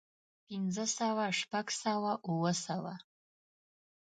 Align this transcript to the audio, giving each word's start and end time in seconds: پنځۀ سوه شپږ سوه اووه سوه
پنځۀ 0.47 0.85
سوه 0.99 1.25
شپږ 1.39 1.65
سوه 1.83 2.11
اووه 2.27 2.53
سوه 2.65 2.93